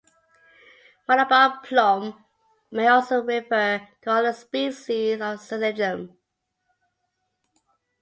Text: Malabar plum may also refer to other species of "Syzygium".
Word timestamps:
Malabar 1.07 1.61
plum 1.61 2.23
may 2.71 2.87
also 2.87 3.21
refer 3.21 3.87
to 4.01 4.09
other 4.09 4.33
species 4.33 5.13
of 5.21 5.39
"Syzygium". 5.39 6.15